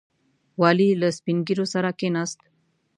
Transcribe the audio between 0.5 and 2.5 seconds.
والي له سپین ږیرو سره کښېناست.